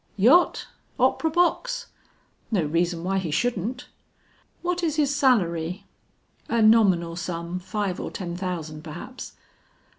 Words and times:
"Yacht, 0.17 0.65
opera 0.99 1.29
box?" 1.29 1.85
"No 2.49 2.63
reason 2.65 3.03
why 3.03 3.19
he 3.19 3.29
shouldn't." 3.29 3.87
"What 4.63 4.81
is 4.81 4.95
his 4.95 5.13
salary?" 5.15 5.85
"A 6.49 6.59
nominal 6.63 7.15
sum, 7.15 7.59
five 7.59 7.99
or 7.99 8.09
ten 8.09 8.35
thousand 8.35 8.83
perhaps." 8.83 9.33